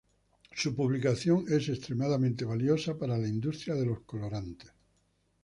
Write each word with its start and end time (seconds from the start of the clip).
Su 0.55 0.75
publicación 0.75 1.45
es 1.47 1.69
extremadamente 1.69 2.43
valiosa 2.43 2.97
para 2.97 3.19
la 3.19 3.27
industria 3.27 3.75
de 3.75 3.85
los 3.85 3.99
colorantes. 3.99 4.71